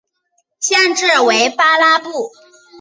[0.59, 2.09] 县治为巴拉布。